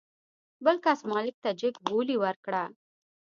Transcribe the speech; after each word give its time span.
بل 0.65 0.75
کس 0.85 0.99
مالک 1.11 1.35
ته 1.43 1.49
جګ 1.59 1.75
بولي 1.87 2.15
ورکړه. 2.19 2.63